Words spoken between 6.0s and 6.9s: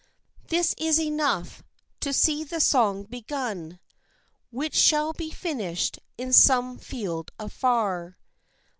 in some